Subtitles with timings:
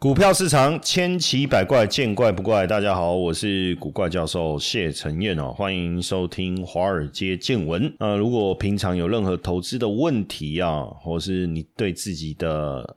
[0.00, 2.64] 股票市场千奇百怪，见怪不怪。
[2.68, 7.92] 大家好，我是古怪教授谢承彦哦，欢迎收听华尔街见闻。
[7.98, 12.48] 呃，如果平常有任何投资的问题啊，或是你对自己的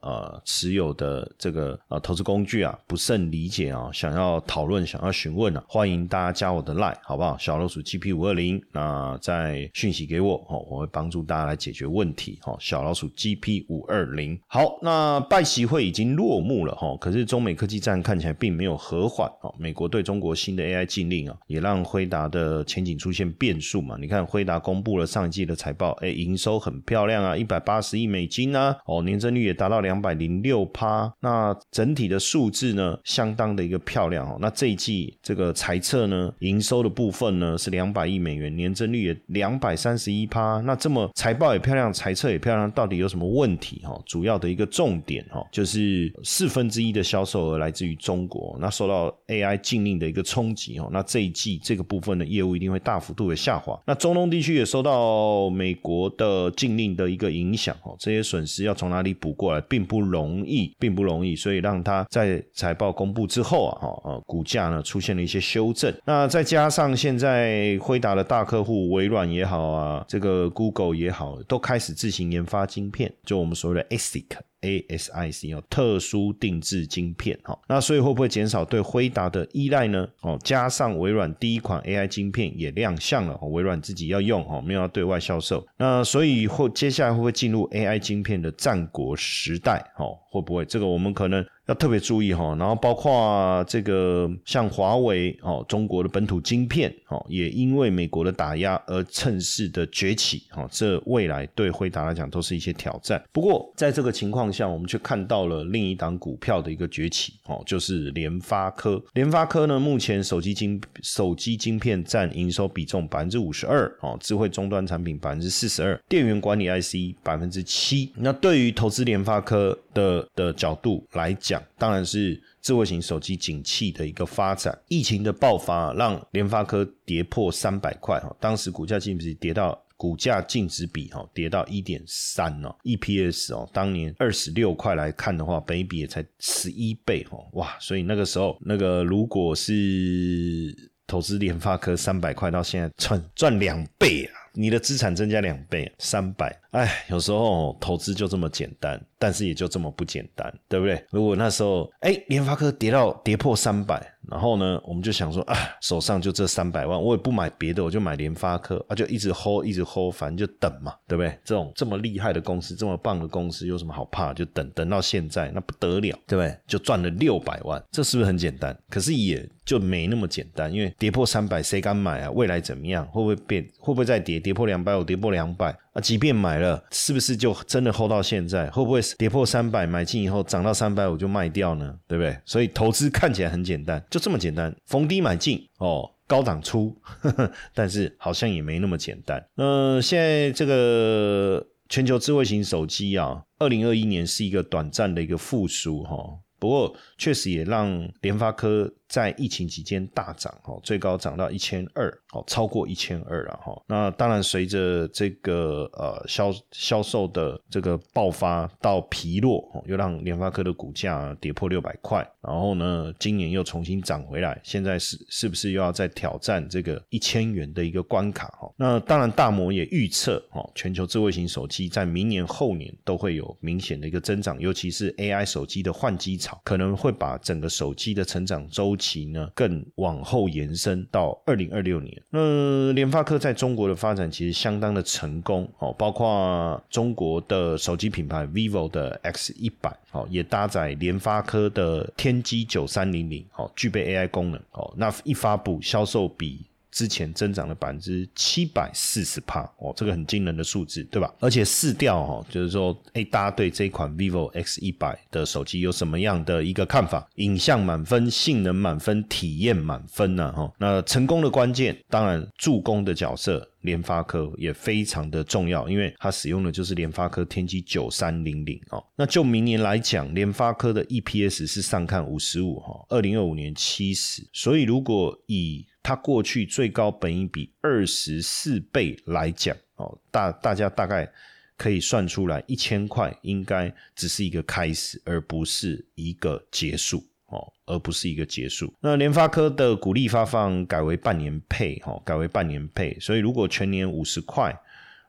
[0.03, 7.35] 呃持有的这个呃投资工具啊不甚理解啊，想要讨论、想要询问啊，欢迎大家加我的 line 好不好？
[7.39, 12.37] 小老鼠 GP 五二零，那再讯息给我哦，我会帮助大家来解决问题。
[12.45, 12.55] 哦。
[12.59, 14.39] 小老鼠 GP 五二零。
[14.45, 16.90] 好，那拜习会已经落幕了哈。
[16.97, 19.53] 可是中美科技战看起来并没有和缓哦。
[19.57, 23.95] 美国对中国新的 AI 禁令啊，也让辉达的前景出现变数嘛。
[23.99, 31.11] 你看辉达公布了上一季的财报，哎，营收很漂亮啊，一百八十亿美金啊，哦，年增率也达到两百零六趴。
[31.21, 34.37] 那整体的数字呢，相当的一个漂亮哦。
[34.41, 40.59] 那这一季这个财测呢，营收的部分呢是两百亿美元，年增率也两百三十一趴。
[40.65, 43.97] 那这么财报也漂亮，财测也漂亮，到底有什么问题哈？
[44.05, 46.80] 主要的一个重点哈，就是四分之。
[46.81, 53.79] 一的销售额来自于中国，那受到 AI 禁令的一个冲击哦，那这一季这个部分的业务一定会大幅度的下滑。
[53.85, 61.35] 那中东地区也受到美国的禁令的一个影响哦，这些损失要从哪里补过来，并不容易，并不容易。
[61.35, 65.93] 所以让它在财报公布之后啊，哈呃，股价呢出现了一些修正。
[66.05, 74.25] 那再加上现在辉达的大客户微软也好啊，这个 Google 也好，都开始自行研发晶片，就我们所谓的 ASIC。
[74.61, 80.07] ASIC 哦，特殊定制晶片哈，那所以会不会减少对辉达的依赖呢？
[80.21, 85.65] 哦，加上微软第一款 AI 晶片也亮相了，哦微软自己要用哦，没有要对外销售。
[85.77, 89.83] 那所以会接下来会不会进入 AI 晶片的战国时代？
[89.97, 90.65] 哦，会不会？
[90.65, 91.45] 这个我们可能。
[91.67, 103.23] 要特别注意哈，然后包括这个像华为哦，中国的本土晶片哦，也因为美国的打压而趁势的崛起哈，这未来对辉达来讲都是一些挑战。
[103.31, 109.01] 不过在这个情况下，我们却看到了另一档股票的一个崛起哦，就是联发科。
[109.13, 118.11] 联发科呢，目前手机晶手机晶片占营收比重百分之五十二哦，智慧终端产品百分之四十二，电源管理 IC 百分之七。
[118.15, 140.75] 那对于投资联发科的的角度来讲，当然是智慧型手机景气的一个发展，疫情的爆发让联发科跌破三百块哈，当时股价净值跌到股价净值比哈跌到一点三哦，EPS 哦，当年二十六块来看的话，本比也才十一倍哦，哇，所以那个时候那个如果是
[141.05, 146.60] 投资联发科三百块到现在赚赚两倍啊，你的资产增加两倍，三百。
[146.71, 151.03] 哎，有时候投资就这么简单，但是也就这么不简单，对不对？
[151.11, 161.37] 如果那时候，哎，联发科跌到跌破三百，然后呢，我们就想说啊，手上就这三百万，我也不买别的，我就买联发科啊，就一直 hold，一直 hold，反正就等嘛，对不对？
[161.43, 164.33] 这种这么厉害的公司，这么棒的公司，有什么好怕？
[164.33, 166.57] 就等等到现在，那不得了，对不对？
[166.65, 168.73] 就赚了六百万，这是不是很简单？
[168.89, 172.31] 可是也就没那么简单，因为跌破三百，谁敢买啊？
[172.31, 173.05] 未来怎么样？
[173.07, 173.61] 会不会变？
[173.77, 174.39] 会不会再跌？
[174.39, 175.77] 跌破两百我，跌破两百？
[175.93, 178.69] 啊，即便买了，是不是就真的 hold 到现在？
[178.69, 181.93] 会不会跌破三百买进以后涨到三百五就卖掉呢？
[182.07, 182.37] 对不对？
[182.45, 186.95] 所以投资看起来很简单，就这么简单，逢低买进哦，高档出，
[187.75, 189.45] 但是好像也没那么简单。
[189.55, 196.15] 那现在这个全球智慧型手机啊，二零二一年是一个短暂的一个复苏哈，
[196.61, 198.89] 不过确实也让联发科。
[199.11, 203.83] 在疫情期间大涨，哦，最高涨到一千二，哦，超过一千二了，哈。
[203.85, 212.25] 那当然，随着这个呃销销售的这个爆发到疲弱，哦，又让联发科的股价跌破六百块。
[212.39, 218.47] 然后呢，今年又重新涨回来，现在是是不是又要再挑战这个一千元的一个关卡？
[218.61, 228.95] 哈，那当然，大摩也预测，哦，全球智慧型手机在明年后年都会有明显的一个增长，尤其是 AI 手机的换机潮，可能会把整个手机的成长周。
[229.01, 232.21] 期呢更往后延伸到二零二六年。
[232.29, 244.93] 那联发科在中国的发展其实相当的成功哦，包括中国的手机品牌 vivo 的 X 一百哦，也搭载联发科的天玑九三零零哦，具备 AI 功能哦。
[244.95, 246.65] 那一发布销售比。
[246.91, 251.33] 之前增长了百分之七百四十帕哦，这个很惊人的数字，对吧？
[251.39, 257.27] 而且试调哈，就是说，哎，大家对这款 vivo X 一百的手机有什么样的一个看法？
[257.35, 260.51] 影像满分，性能满分，体验满分呢？
[260.51, 269.01] 哈，那成功的关键，当然助攻的角色，联发科也非常的重要，因为它使用的就是联发科天玑九三零零哦。
[269.15, 281.31] 那就明年来讲，联发科的 EPS 是上看五十五哈，二零二五年七十，所以如果以它过去最高本益比二十四倍来讲，哦，大大家大概
[281.77, 288.93] 可以算出来，一千块应该只是一个开始，而不是一个结束哦，而不是一个结束。
[288.99, 294.75] 那联发科的股利发放改为半年配，哈，改为半年配，所以如果全年五十块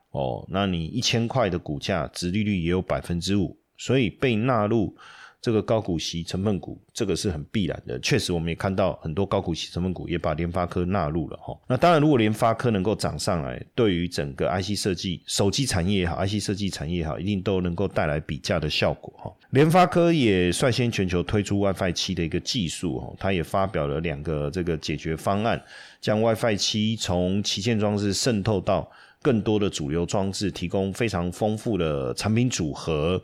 [0.09, 4.97] 哦，那你一千块的股价，殖利率也有百分之五，所以被纳入。
[5.43, 7.99] 这个高股息成分股，这个是很必然的。
[7.99, 11.53] 确实，我们也看到很多高股息成分股也把联发科纳入了哈。
[11.67, 19.29] 那当然，如果联发科能够涨上来，对于整个 IC 设计、手机产业也好，IC 设计产业也好，一定都能够带来比价的效果哈。
[19.49, 25.61] 联发科也率先全球推出 WiFi 七的一个技术哈，它也发表了两个这个解决方案，
[25.99, 28.89] 将 WiFi 七从旗舰装置渗透到
[29.21, 33.21] 更多的主流装置，提供非常丰富的产品组合。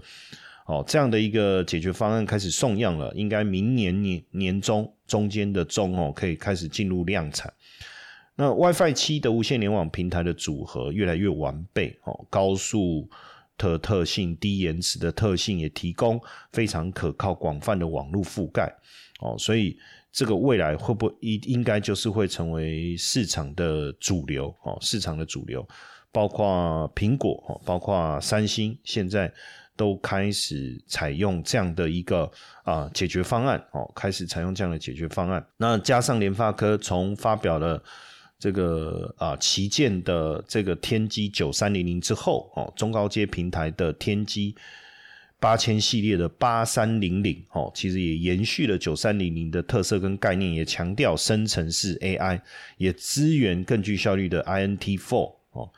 [0.70, 7.52] 哦，这样的一个解决方案开始送样了，应该明年年年中中间的中哦，可以开始进入量产。
[8.36, 13.10] 那 WiFi 七的无线联网平台的组合越来越完备哦，高速
[13.58, 16.22] 的特性、低延迟的特性也提供
[16.52, 18.72] 非常可靠、广泛的网络覆盖
[19.22, 19.76] 哦，所以
[20.12, 25.68] 这个未来会不会应应该就是会成为市场的主流哦，市场的主流，
[26.12, 29.34] 包括苹果哦，包括三星现在。
[29.80, 32.30] 都开始采用这样的一个
[32.64, 35.42] 啊解决方案哦，开始采用这样的解决方案。
[35.56, 37.82] 那加上联发科从发表了
[38.38, 44.54] 这个啊旗舰的这个天玑九三零零之后哦，中高阶平台的天玑
[45.40, 52.42] 八千系列的八三零零哦，其实也延续了九三零零的特色跟概念，也强调生成式 AI，
[52.76, 55.72] 也支援更具效率的 INT Four 哦，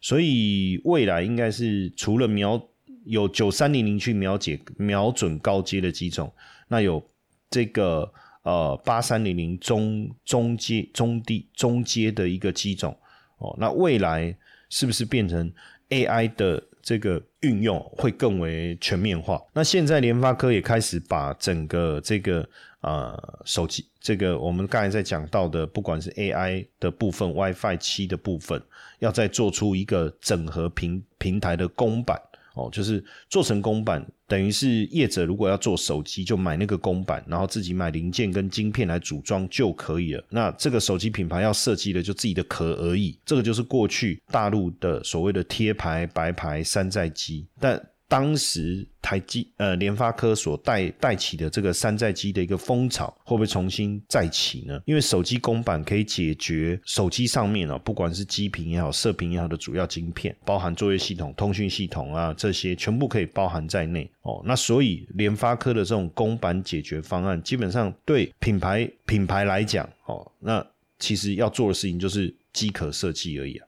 [0.00, 2.64] 所以未来应该是除了瞄。
[3.04, 6.32] 有九三零零去瞄解瞄准高阶的机种，
[6.68, 7.02] 那有
[7.48, 8.12] 这个
[8.42, 12.96] 呃八三零零中中阶中低中阶的一个机种
[13.38, 14.36] 哦，那未来
[14.68, 15.50] 是不是变成
[15.88, 19.40] AI 的这个运用会更为全面化？
[19.52, 22.48] 那现在联发科也开始把整个这个
[22.82, 28.62] 呃手机这个我们刚才在讲到的，不管是 AI 的部分、WiFi 七的部分，
[28.98, 32.20] 要再做出一个整合平平台的公版。
[32.54, 40.24] 哦，就是做成公版，等于是业者如果要做手机，就买那个公版，然后自己买零件跟晶片来组装就可以了。
[40.28, 43.18] 那这个手机品牌要设计的就自己的壳而已。
[43.24, 47.80] 这个就是过去大陆的所谓的贴牌、白牌、山寨机，但。
[48.10, 54.82] 当时台积呃联发科所带带起的这个山寨机的一个风潮，会不会重新再起呢？
[54.84, 64.42] 因为手机公版可以解决手机上面哦，不管是基屏也好、射频也好的主要晶片，包含作业系统、通讯系统啊这些，全部可以包含在内哦。
[64.44, 70.66] 那所以联发科的这种公版解决方案，基本上对品牌品牌来讲哦，那
[70.98, 73.66] 其实要做的事情就是机壳设计而已啊。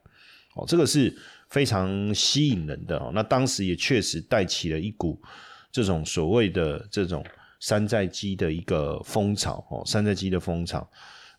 [0.55, 1.17] 哦，这个是。
[1.53, 5.21] 非常吸引人的哦，那当时也确实带起了一股
[5.71, 7.23] 这种所谓的这种
[7.59, 10.89] 山寨机的一个风潮哦，山寨机的风潮。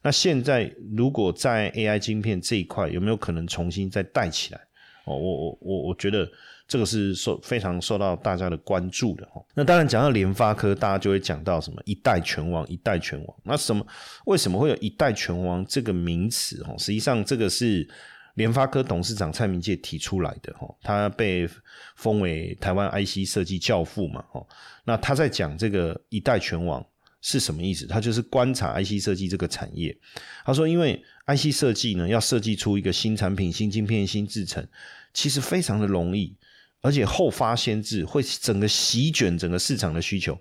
[0.03, 4.61] 那现在如果在 AI 晶片这一块有没有可能重新再带起来？
[5.05, 6.31] 哦，我我我我觉得
[6.69, 9.45] 这个是受非常受到大家的关注的哦。
[9.53, 13.37] 那当然讲到联发科，大家就会讲到什么一代拳王，一代拳王。
[13.43, 13.85] 那什么
[14.27, 16.63] 为什么会有一代拳王这个名词？
[16.69, 17.89] 哦，实际上这个是。
[18.35, 21.49] 联发科董事长蔡明介提出来的哈，他被
[21.97, 24.47] 封为台湾 IC 设计教父嘛，哦，
[24.85, 26.85] 那他在讲这个一代全网
[27.21, 27.87] 是什么意思？
[27.87, 29.97] 他就是观察 IC 设计这个产业。
[30.45, 34.67] 他说，因为 IC 设计呢，要设计出一个新产品、新晶片、新制程，
[35.13, 36.37] 其实非常的容易，
[36.83, 40.39] 而且后发先至，会整个席卷整个市场的需求。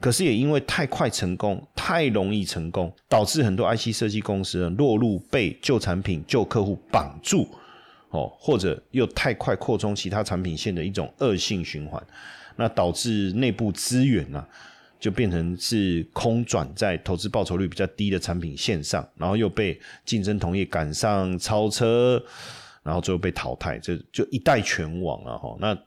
[0.00, 7.48] 可是也因为太快成功，太容易成功，导致很多 IC 设计公司落入被旧产品、旧客户绑住，
[8.10, 12.02] 哦，或者又太快扩充其他产品线的一种恶性循环，
[12.56, 14.44] 那导致内部资源呢，
[15.00, 22.22] 就变成是空转在投资报酬率比较低的产品线上，然后又被竞争同业赶上超车，
[22.82, 25.56] 然后最后被淘汰，这就一代全网了哈。
[25.60, 25.78] 那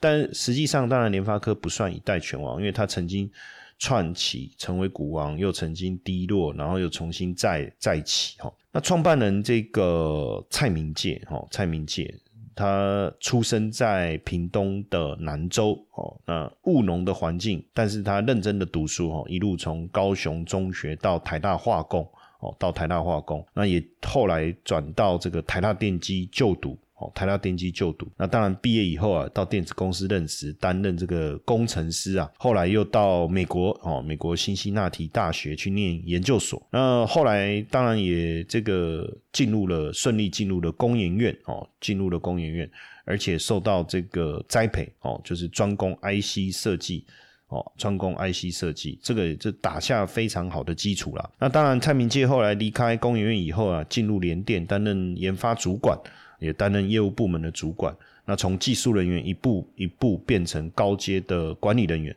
[0.00, 3.30] 但实际上，当然联发科不算一代全网，因为它曾经。
[3.78, 8.52] 串起成为股王，又曾经低落，然后又重新再再起哈。
[8.72, 12.14] 那创办人这个蔡明介哈，蔡明介
[12.54, 22.02] 他出生在屏东的南州哦，那务农的环境，但是他认真的读书哦，一路从高雄中学到台大化工
[22.40, 28.08] 哦，到台大化工，那也后来转到这个台大电机就读哦，台大电机就读。
[28.16, 32.30] 那当然毕业以后啊，到电子公司任职，担任这个工程师啊。
[32.38, 36.66] 后来又到美国哦，美国辛辛那提大学去念研究所。
[36.70, 42.70] 那后来当然也这个进入了顺利进入了工研院哦，进入了工研院，
[43.04, 47.04] 而且受到这个栽培哦，就是专攻 IC 设计。
[47.48, 51.30] 哦，专攻 IC 设计，这个就打下非常好的基础了。
[51.38, 55.96] 那当然，蔡明介后来离开工研院以后啊，进入联电担任研发主管，
[56.38, 57.94] 也担任业务部门的主管。
[58.24, 62.14] 那从技术人员一步一步变成高阶的管理人员。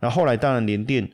[0.00, 1.06] 那后来当然联电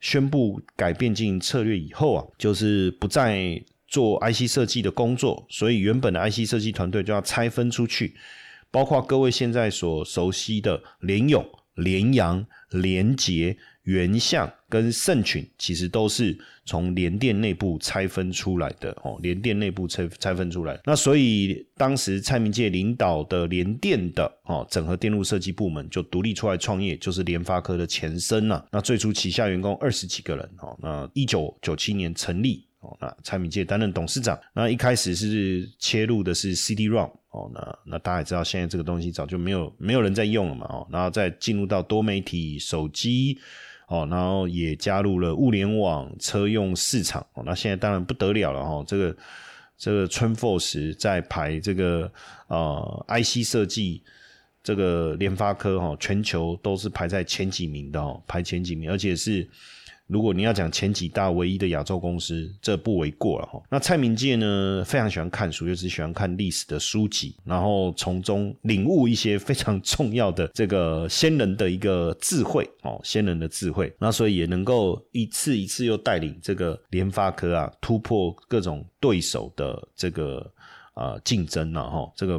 [0.00, 8.14] 宣布改变经营策略以后啊，就是不再做 IC 设计的工作，所以原本的 IC 设计团队就要拆分出去，
[8.70, 11.48] 包括各位现在所熟悉的联咏。
[11.82, 19.18] 联阳、联捷、原相跟盛群，其实都是从联电内部拆分出来的哦。
[19.22, 28.64] 联电内部拆拆分出来，那所以当时蔡明介领导的联电的哦整合电路设计部门就独立出来创业，就是联发科的前身了。
[28.70, 30.78] 那最初旗下员工二十几个人哦。
[30.80, 32.96] 那一九九七年成立哦。
[33.00, 34.38] 那蔡明介担任董事长。
[34.54, 37.10] 那一开始是切入的是 CD-ROM。
[37.32, 43.38] 哦，那那大家也知道，现在这个东西早就没有没有人在用了嘛，哦，然后再进入到多媒体手机，
[43.88, 49.16] 哦，然后也加入了物联网车用市场，哦，那现在当然不得了了，哈，这个
[49.76, 52.12] 这个春 force 在排这个
[52.48, 54.02] 呃 IC 设计，
[54.62, 59.48] 这个联发科哈，全球都是排在前几名的哦，排前几名，而且是。
[60.06, 63.62] 如果你要讲前几大唯一的亚洲公司，这不为过了哈。
[63.70, 73.90] 那蔡明介呢，非常喜欢看书，又是喜欢看历史的书籍，然后从中领悟一些非常重要的这个先人的一个智慧哦，先人的智慧。
[73.98, 80.52] 那所以也能够一次一次又带领这个联发科啊，突破各种对手的这个
[80.94, 82.12] 啊竞争了哈。
[82.14, 82.38] 这个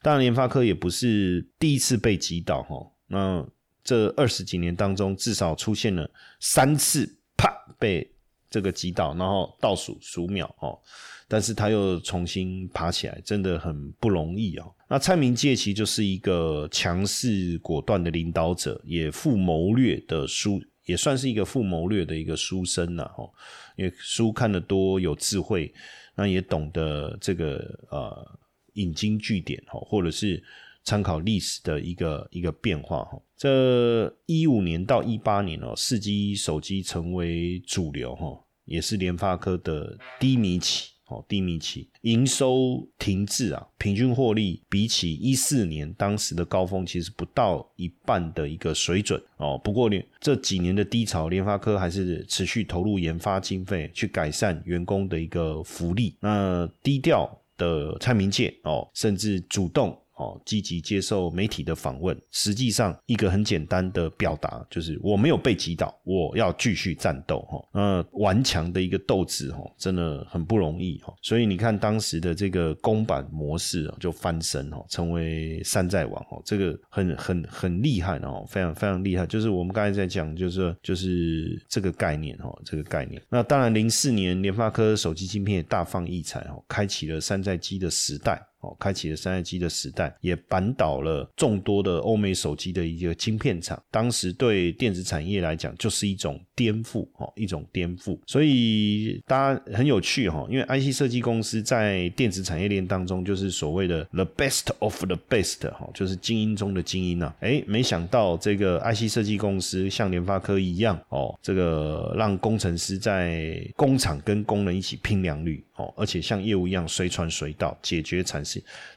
[0.00, 2.76] 当然联发科也不是第一次被击倒哈。
[3.06, 3.46] 那
[3.90, 8.08] 这二十几年当中，至少出现了三次，啪被
[8.48, 10.78] 这个击倒，然后倒数数秒哦，
[11.26, 14.72] 但是他又重新爬起来，真的很不容易哦。
[14.88, 23.28] 那蔡明介其实就是一个强势果断的领导者，也富谋略的书，也算是一个富谋略的一个书生了哦。
[23.76, 25.74] 因为书看得多，有智慧，
[26.14, 27.56] 那也懂得这个
[27.90, 28.38] 呃
[28.74, 30.40] 引经据典哦，或者是。
[30.84, 49.60] 参考历史的一个一个变化哈，这一五年到一八年哦，四 G 手机成为主流哈，也是联发科的低迷期哦，低迷期营收停滞啊，平均获利比起一四年当时的高峰，其实不到一半的一个水准哦。
[49.62, 56.16] 不过呢，这几年的低潮，联发科还是持续投入研发经费去改善员工的一个福利。
[56.20, 59.96] 那低调的蔡明介哦，甚至主动。
[60.20, 67.58] 哦，积极接受媒体的访问，实际上一个很简单的表达就是我没有被击倒，我要继续战斗哈。
[67.72, 71.14] 那顽强的一个斗志哈，真的很不容易哈。
[71.22, 79.26] 所以你看当时的这个公版模式啊，就翻身哈，成为山寨王哦，这个很很很厉害哦，非常非常厉害。
[79.26, 83.20] 就是我们刚才在讲，就是就是这个概念哈，这个概念。
[83.30, 88.40] 那当然，零四年联发科手机晶片大放异彩哦，开启了山寨机的时代。
[88.60, 93.82] 哦，开启了三 G 的时代，也扳倒了众多的欧美手机的一个晶片厂。
[93.90, 98.18] 当时对电子产业来讲，就是一种颠覆，哦，一种颠覆。
[98.26, 107.34] 所以大家很有趣哈，因为 IC 设计公司在电子产业链当中，就是所谓的 the best of the best，哈，就是精英中的精英呐。
[107.40, 118.44] 哎，没想到这个 IC 设计公司像联发科一样，哦，这个让工程师在工厂跟工人一起拼良率，哦，而且像业务一样随传随到，解决产。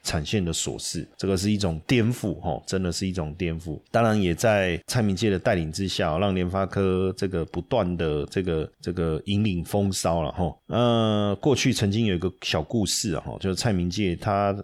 [0.02, 3.78] 产线的琐事，这个是一种颠覆，哈，真的是一种颠覆。
[3.92, 10.58] 当然，也在蔡明介的带领之下，让联发科这个不断的这个这个引领风骚了，哈。
[10.68, 14.56] 呃，过去曾经有一个小故事，哈，就是蔡明介他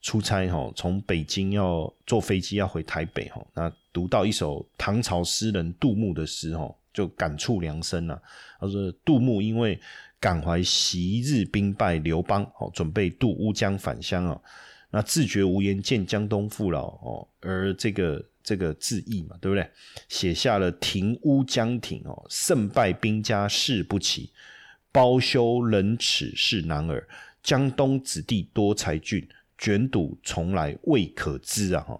[0.00, 8.20] 出差，哈，从北京要坐飞机要回台北，哈，那读到一首唐朝诗人杜牧的诗，哈，就感触良深了。
[8.60, 9.78] 他说，杜牧因为
[10.20, 14.40] 感怀昔日兵败刘邦，哦，准备渡乌江返乡啊。
[14.90, 19.70] 那自觉无颜见江东父老哦，而这个这个自意嘛，对不对？
[20.08, 24.30] 写下了《停乌江亭》哦，胜败兵家事不齐，
[24.92, 27.08] 包羞忍耻是男儿。
[27.42, 31.82] 江东子弟多才俊，卷土重来未可知啊！
[31.82, 31.98] 哈，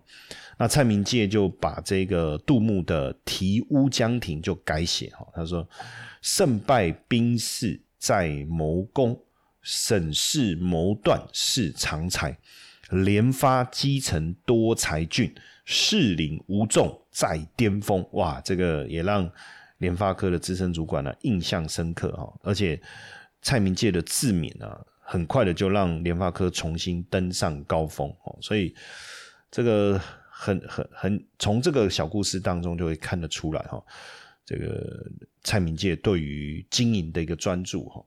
[0.59, 5.67] 那蔡明介就把这个杜牧的《题乌江亭》就改写哈，他说：
[6.21, 7.81] 胜败兵事。
[8.01, 9.17] 在谋攻，
[9.61, 12.37] 审视谋断是常才。
[12.89, 15.33] 联发基层多才俊，
[15.65, 18.05] 适龄无重在巅峰。
[18.15, 19.31] 哇，这个也让
[19.79, 22.35] 联发科的资深主管呢印象深刻哈。
[22.43, 22.81] 而且
[23.43, 28.37] 蔡明介的自勉啊，很快的就让联发科重新登上高峰哦。
[28.41, 28.75] 所以
[29.53, 33.81] 这个很很很从这个小故事当中就会看得出来哈。
[34.51, 35.09] 这个
[35.45, 38.05] 蔡明介对于经营的一个专注哈，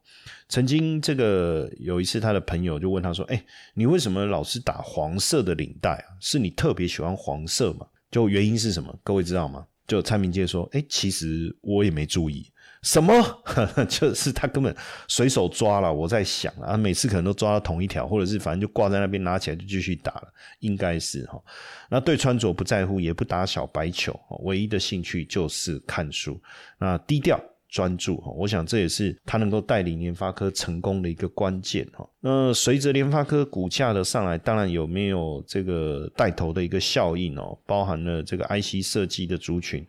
[0.50, 6.20] 曾经这个有一次他的朋友就问他说：“哎，你为什么老是打黄色的领带啊？
[6.20, 7.88] 是你特别喜欢黄色吗？
[8.12, 8.94] 就原因是什么？
[9.06, 12.50] 各位知道吗？”就蔡明介说：“哎，其实我也没注意。”
[12.84, 13.14] 什么？
[13.88, 14.76] 就是他根本
[15.08, 15.94] 随手抓了。
[15.94, 20.28] 我在想啊，每次可能都抓到同一条，或者是反正就挂在那边，拿起来就继续打了，
[20.60, 21.42] 应该是哈。
[21.90, 26.38] 那对穿着不在乎，也不打小白球，唯一的兴趣就是看书。
[26.78, 27.40] 那低调
[27.74, 32.08] 专注哈，我想这也是他能够带领联发科成功的一个关键哈。
[32.20, 39.84] 那随着联发科股价的上来，当然有没有这个带头的一个效应哦，包含了这个 IC 设计的族群。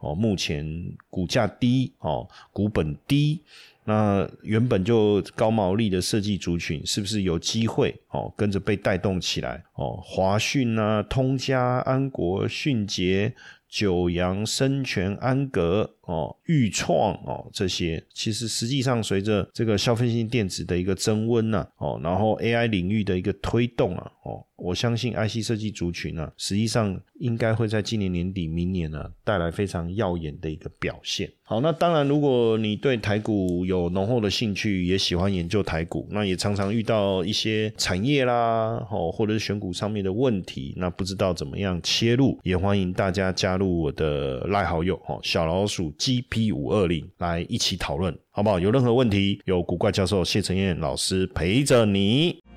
[0.00, 0.66] 哦，目前
[1.08, 3.40] 股价低，哦，股本低，
[3.84, 9.62] 那原本就高毛利的设计族群，是不是有机会哦，跟着被带动起来？
[9.74, 13.32] 哦，华讯啊，通家、安国、迅捷、
[13.72, 15.96] 九阳、生全、安格。
[16.02, 31.28] 哦，豫创哦，这些其实实际上随着这个消费性电子的一个增温呐，哦，然后 AI 领域的一个推动啊，哦，我相信 IC 设计族群呢，实际上应该会在今年年底、明年呢带来非常耀眼的一个表现。
[31.42, 45.92] 好，那当然，如果你对台股有浓厚的兴趣，也喜欢研究台股，那也常常遇到一些产业啦，哦，或者是选股上面的问题，那不知道怎么样切入，也欢迎大家加入我的赖好友哦，小老鼠。
[45.98, 48.60] GP 五二零来一起讨论，好不好？
[48.60, 52.51] 有任何问题，有古怪教授谢承彦老师陪着你。